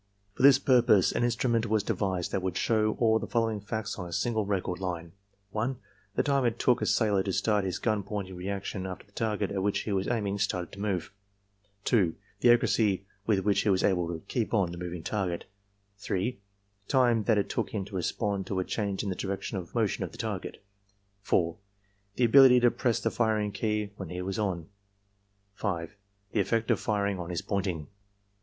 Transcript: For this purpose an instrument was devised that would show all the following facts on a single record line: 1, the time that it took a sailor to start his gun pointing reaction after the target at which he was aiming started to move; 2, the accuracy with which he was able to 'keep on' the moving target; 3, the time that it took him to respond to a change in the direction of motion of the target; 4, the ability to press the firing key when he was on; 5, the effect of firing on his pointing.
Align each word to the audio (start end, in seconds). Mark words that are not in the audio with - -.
For 0.33 0.41
this 0.41 0.57
purpose 0.57 1.11
an 1.11 1.23
instrument 1.23 1.67
was 1.67 1.83
devised 1.83 2.31
that 2.31 2.41
would 2.41 2.57
show 2.57 2.97
all 2.99 3.19
the 3.19 3.27
following 3.27 3.59
facts 3.61 3.99
on 3.99 4.07
a 4.07 4.11
single 4.11 4.47
record 4.47 4.79
line: 4.79 5.11
1, 5.51 5.77
the 6.15 6.23
time 6.23 6.41
that 6.43 6.53
it 6.53 6.59
took 6.59 6.81
a 6.81 6.87
sailor 6.87 7.21
to 7.21 7.31
start 7.31 7.63
his 7.65 7.77
gun 7.77 8.01
pointing 8.01 8.35
reaction 8.35 8.87
after 8.87 9.05
the 9.05 9.11
target 9.11 9.51
at 9.51 9.61
which 9.61 9.81
he 9.81 9.91
was 9.91 10.07
aiming 10.07 10.39
started 10.39 10.71
to 10.71 10.79
move; 10.79 11.11
2, 11.85 12.15
the 12.39 12.49
accuracy 12.49 13.05
with 13.27 13.41
which 13.45 13.61
he 13.61 13.69
was 13.69 13.83
able 13.83 14.07
to 14.07 14.21
'keep 14.27 14.55
on' 14.55 14.71
the 14.71 14.77
moving 14.79 15.03
target; 15.03 15.45
3, 15.99 16.39
the 16.87 16.91
time 16.91 17.25
that 17.25 17.37
it 17.37 17.47
took 17.47 17.69
him 17.69 17.85
to 17.85 17.95
respond 17.95 18.47
to 18.47 18.57
a 18.59 18.63
change 18.63 19.03
in 19.03 19.09
the 19.09 19.15
direction 19.15 19.59
of 19.59 19.75
motion 19.75 20.03
of 20.03 20.11
the 20.11 20.17
target; 20.17 20.65
4, 21.21 21.57
the 22.15 22.23
ability 22.25 22.59
to 22.61 22.71
press 22.71 22.99
the 22.99 23.11
firing 23.11 23.51
key 23.51 23.91
when 23.97 24.09
he 24.09 24.19
was 24.23 24.39
on; 24.39 24.67
5, 25.53 25.95
the 26.31 26.39
effect 26.39 26.71
of 26.71 26.79
firing 26.79 27.19
on 27.19 27.29
his 27.29 27.43
pointing. 27.43 27.85